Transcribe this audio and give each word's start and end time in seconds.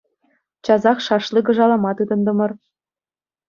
Часах 0.65 0.97
шашлык 1.05 1.47
ӑшалама 1.51 1.91
тытӑнтӑмӑр. 1.97 2.51